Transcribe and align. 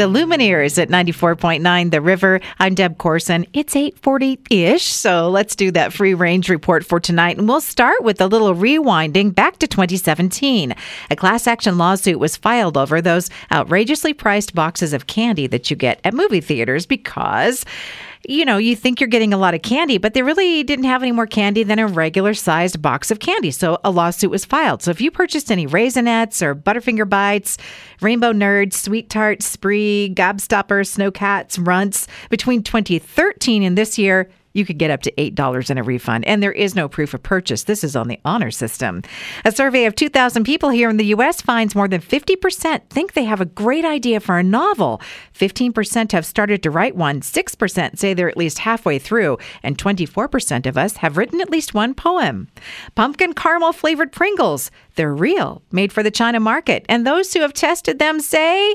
The 0.00 0.06
Lumineers 0.06 0.80
at 0.80 0.88
94.9 0.88 1.90
The 1.90 2.00
River. 2.00 2.40
I'm 2.58 2.74
Deb 2.74 2.96
Corson. 2.96 3.44
It's 3.52 3.74
840-ish, 3.74 4.84
so 4.84 5.28
let's 5.28 5.54
do 5.54 5.70
that 5.72 5.92
free 5.92 6.14
range 6.14 6.48
report 6.48 6.86
for 6.86 6.98
tonight. 6.98 7.36
And 7.36 7.46
we'll 7.46 7.60
start 7.60 8.02
with 8.02 8.18
a 8.22 8.26
little 8.26 8.54
rewinding 8.54 9.34
back 9.34 9.58
to 9.58 9.66
2017. 9.66 10.74
A 11.10 11.16
class 11.16 11.46
action 11.46 11.76
lawsuit 11.76 12.18
was 12.18 12.38
filed 12.38 12.78
over 12.78 13.02
those 13.02 13.28
outrageously 13.52 14.14
priced 14.14 14.54
boxes 14.54 14.94
of 14.94 15.06
candy 15.06 15.46
that 15.48 15.70
you 15.70 15.76
get 15.76 16.00
at 16.02 16.14
movie 16.14 16.40
theaters 16.40 16.86
because 16.86 17.66
you 18.28 18.44
know, 18.44 18.58
you 18.58 18.76
think 18.76 19.00
you're 19.00 19.08
getting 19.08 19.32
a 19.32 19.38
lot 19.38 19.54
of 19.54 19.62
candy, 19.62 19.98
but 19.98 20.14
they 20.14 20.22
really 20.22 20.62
didn't 20.62 20.84
have 20.84 21.02
any 21.02 21.12
more 21.12 21.26
candy 21.26 21.62
than 21.62 21.78
a 21.78 21.86
regular 21.86 22.34
sized 22.34 22.82
box 22.82 23.10
of 23.10 23.18
candy. 23.18 23.50
So 23.50 23.78
a 23.84 23.90
lawsuit 23.90 24.30
was 24.30 24.44
filed. 24.44 24.82
So 24.82 24.90
if 24.90 25.00
you 25.00 25.10
purchased 25.10 25.50
any 25.50 25.66
Raisinets 25.66 26.42
or 26.42 26.54
Butterfinger 26.54 27.08
Bites, 27.08 27.56
Rainbow 28.00 28.32
Nerds, 28.32 28.74
Sweet 28.74 29.08
Tarts, 29.08 29.46
Spree, 29.46 30.12
Gobstopper, 30.14 30.86
Sno-Caps, 30.86 31.58
Runts 31.58 32.06
between 32.28 32.62
2013 32.62 33.62
and 33.62 33.76
this 33.76 33.98
year, 33.98 34.30
you 34.52 34.64
could 34.64 34.78
get 34.78 34.90
up 34.90 35.02
to 35.02 35.12
$8 35.12 35.70
in 35.70 35.78
a 35.78 35.82
refund, 35.82 36.24
and 36.26 36.42
there 36.42 36.52
is 36.52 36.74
no 36.74 36.88
proof 36.88 37.14
of 37.14 37.22
purchase. 37.22 37.64
This 37.64 37.84
is 37.84 37.96
on 37.96 38.08
the 38.08 38.18
honor 38.24 38.50
system. 38.50 39.02
A 39.44 39.52
survey 39.52 39.84
of 39.84 39.94
2,000 39.94 40.44
people 40.44 40.70
here 40.70 40.90
in 40.90 40.96
the 40.96 41.06
U.S. 41.06 41.40
finds 41.40 41.74
more 41.74 41.88
than 41.88 42.00
50% 42.00 42.88
think 42.90 43.12
they 43.12 43.24
have 43.24 43.40
a 43.40 43.46
great 43.46 43.84
idea 43.84 44.20
for 44.20 44.38
a 44.38 44.42
novel. 44.42 45.00
15% 45.34 46.12
have 46.12 46.26
started 46.26 46.62
to 46.62 46.70
write 46.70 46.96
one, 46.96 47.20
6% 47.20 47.98
say 47.98 48.14
they're 48.14 48.28
at 48.28 48.36
least 48.36 48.58
halfway 48.60 48.98
through, 48.98 49.38
and 49.62 49.78
24% 49.78 50.66
of 50.66 50.76
us 50.76 50.96
have 50.98 51.16
written 51.16 51.40
at 51.40 51.50
least 51.50 51.74
one 51.74 51.94
poem. 51.94 52.48
Pumpkin 52.94 53.32
caramel 53.32 53.72
flavored 53.72 54.12
Pringles, 54.12 54.70
they're 54.96 55.14
real, 55.14 55.62
made 55.70 55.92
for 55.92 56.02
the 56.02 56.10
China 56.10 56.40
market, 56.40 56.84
and 56.88 57.06
those 57.06 57.32
who 57.32 57.40
have 57.40 57.54
tested 57.54 57.98
them 57.98 58.20
say, 58.20 58.74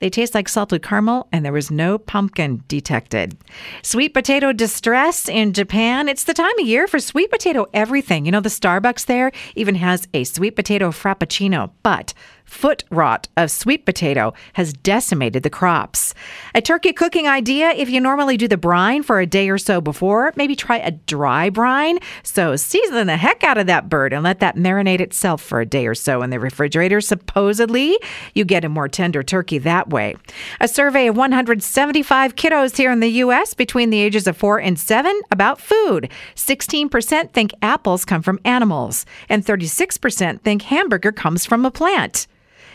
they 0.00 0.10
taste 0.10 0.34
like 0.34 0.48
salted 0.48 0.82
caramel, 0.82 1.28
and 1.32 1.44
there 1.44 1.52
was 1.52 1.70
no 1.70 1.98
pumpkin 1.98 2.62
detected. 2.68 3.36
Sweet 3.82 4.14
potato 4.14 4.52
distress 4.52 5.28
in 5.28 5.52
Japan. 5.52 6.08
It's 6.08 6.24
the 6.24 6.34
time 6.34 6.58
of 6.58 6.66
year 6.66 6.86
for 6.86 7.00
sweet 7.00 7.30
potato 7.30 7.66
everything. 7.74 8.24
You 8.24 8.32
know, 8.32 8.40
the 8.40 8.48
Starbucks 8.48 9.06
there 9.06 9.32
even 9.56 9.74
has 9.76 10.06
a 10.14 10.24
sweet 10.24 10.56
potato 10.56 10.90
frappuccino, 10.90 11.70
but 11.82 12.14
foot 12.48 12.82
rot 12.90 13.28
of 13.36 13.50
sweet 13.50 13.84
potato 13.84 14.32
has 14.54 14.72
decimated 14.72 15.42
the 15.42 15.50
crops. 15.50 16.14
A 16.54 16.60
turkey 16.60 16.92
cooking 16.92 17.28
idea 17.28 17.70
if 17.70 17.88
you 17.90 18.00
normally 18.00 18.36
do 18.36 18.48
the 18.48 18.56
brine 18.56 19.02
for 19.02 19.20
a 19.20 19.26
day 19.26 19.48
or 19.48 19.58
so 19.58 19.80
before, 19.80 20.32
maybe 20.34 20.56
try 20.56 20.78
a 20.78 20.92
dry 20.92 21.50
brine. 21.50 21.98
So 22.22 22.56
season 22.56 23.06
the 23.06 23.16
heck 23.16 23.44
out 23.44 23.58
of 23.58 23.66
that 23.66 23.88
bird 23.88 24.12
and 24.12 24.24
let 24.24 24.40
that 24.40 24.56
marinate 24.56 25.00
itself 25.00 25.42
for 25.42 25.60
a 25.60 25.66
day 25.66 25.86
or 25.86 25.94
so 25.94 26.22
in 26.22 26.30
the 26.30 26.40
refrigerator. 26.40 27.00
Supposedly, 27.00 27.98
you 28.34 28.44
get 28.44 28.64
a 28.64 28.68
more 28.68 28.88
tender 28.88 29.22
turkey 29.22 29.58
that 29.58 29.90
way. 29.90 30.16
A 30.60 30.68
survey 30.68 31.06
of 31.06 31.16
175 31.16 32.34
kiddos 32.34 32.76
here 32.76 32.90
in 32.90 33.00
the 33.00 33.08
U.S. 33.08 33.54
between 33.54 33.90
the 33.90 34.00
ages 34.00 34.26
of 34.26 34.36
4 34.36 34.60
and 34.60 34.78
7 34.78 35.20
about 35.30 35.60
food. 35.60 36.10
16% 36.34 37.32
think 37.32 37.52
apples 37.62 38.04
come 38.04 38.22
from 38.22 38.40
animals, 38.44 39.04
and 39.28 39.44
36% 39.44 40.40
think 40.40 40.62
hamburger 40.62 41.12
comes 41.12 41.44
from 41.44 41.64
a 41.64 41.70
plant 41.70 42.26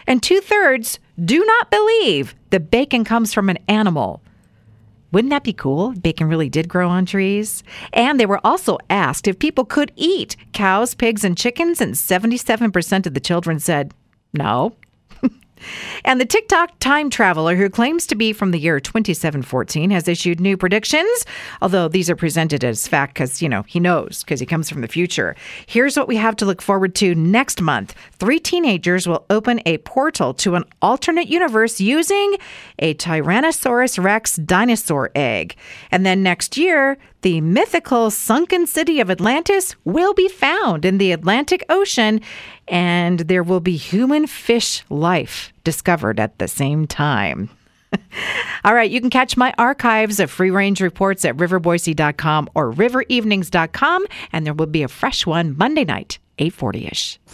and 0.08 0.22
two 0.22 0.42
thirds 0.42 1.00
do 1.23 1.44
not 1.46 1.72
believe 1.72 2.36
the 2.50 2.59
bacon 2.59 3.04
comes 3.04 3.34
from 3.34 3.50
an 3.50 3.59
animal. 3.68 4.22
Wouldn't 5.12 5.30
that 5.30 5.44
be 5.44 5.54
cool? 5.54 5.92
Bacon 5.92 6.28
really 6.28 6.50
did 6.50 6.68
grow 6.68 6.90
on 6.90 7.06
trees. 7.06 7.64
And 7.94 8.20
they 8.20 8.26
were 8.26 8.42
also 8.44 8.80
asked 8.90 9.28
if 9.28 9.38
people 9.38 9.64
could 9.64 9.92
eat 9.95 10.36
cows, 10.54 10.95
pigs, 10.95 11.23
and 11.23 11.38
chickens, 11.38 11.80
and 11.82 11.94
77% 11.94 13.06
of 13.06 13.14
the 13.14 13.20
children 13.20 13.60
said 13.60 13.94
no. 14.34 14.76
And 16.04 16.20
the 16.20 16.26
TikTok 16.26 16.78
time 16.80 17.09
traveler, 17.09 17.56
who 17.56 17.70
claims 17.70 18.06
to 18.08 18.16
be 18.16 18.34
from 18.34 18.52
the 18.52 18.59
year 18.59 18.80
2714, 18.80 19.92
has 19.92 20.08
issued 20.08 20.40
new 20.40 20.58
predictions, 20.58 21.26
although 21.62 21.88
these 21.88 22.10
are 22.10 22.16
presented 22.16 22.64
as 22.64 22.88
fact 22.88 23.14
because, 23.14 23.42
you 23.42 23.50
know, 23.50 23.64
he 23.64 23.80
knows 23.80 24.23
because 24.23 24.40
he 24.40 24.45
comes 24.45 24.70
from 24.70 24.82
the 24.82 24.88
future. 24.88 25.36
Here's 25.66 25.98
what 25.98 26.08
we 26.08 26.17
have 26.17 26.36
to 26.38 26.45
look 26.45 26.61
forward 26.61 26.95
to 26.95 27.16
next 27.16 27.61
month 27.61 27.95
three 28.20 28.39
teenagers 28.39 29.08
will 29.08 29.26
open 29.30 29.61
a 29.66 29.77
portal 29.80 30.33
to 30.33 30.55
an 30.55 30.64
alternate 30.82 31.27
universe 31.27 31.80
using 31.80 32.36
a 32.80 32.94
Tyrannosaurus 32.95 34.02
Rex 34.04 34.36
dinosaur 34.38 35.11
egg. 35.16 35.56
And 35.92 36.06
then 36.06 36.23
next 36.23 36.58
year, 36.58 36.98
the 37.23 37.42
mythical 37.42 38.11
sunken 38.11 38.67
city 38.67 39.00
of 39.00 39.10
Atlantis 39.10 39.76
will 39.86 40.14
be 40.14 40.28
found 40.28 40.86
in 40.86 40.98
the 40.98 41.11
Atlantic 41.11 41.66
Ocean, 41.70 42.22
and 42.67 43.22
there 43.22 43.44
will 43.44 43.60
be 43.60 43.76
human 43.78 44.28
fish 44.28 44.84
life 44.89 45.52
discovered 45.64 46.20
at 46.20 46.38
the 46.38 46.48
same 46.48 46.86
time. 46.86 47.50
All 48.64 48.73
right, 48.73 48.92
you 48.92 49.00
can 49.00 49.10
catch 49.10 49.38
my 49.38 49.54
archives 49.58 50.20
of 50.20 50.30
free 50.30 50.52
range 50.52 50.82
reports 50.82 51.26
at 51.26 51.38
riverboise.com 51.38 52.50
or 52.56 52.72
riverevenings.com, 52.72 54.06
and 54.32 54.45
there 54.45 54.54
will 54.54 54.66
be 54.67 54.83
a 54.83 54.88
fresh 54.88 55.26
one 55.26 55.58
Monday 55.58 55.86
night, 55.86 56.20
840 56.39 56.88
ish. 56.88 57.20